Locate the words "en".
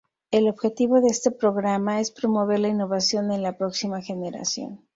3.31-3.43